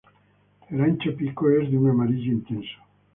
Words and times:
El 0.71 0.81
ancho 0.81 1.15
pico 1.15 1.47
es 1.51 1.69
de 1.69 1.77
un 1.77 1.91
amarillo 1.91 2.31
intenso. 2.31 2.73